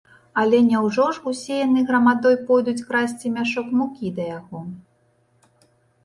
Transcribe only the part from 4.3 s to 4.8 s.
яго?